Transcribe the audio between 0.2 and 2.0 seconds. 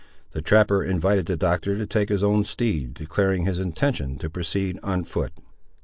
The trapper invited the Doctor to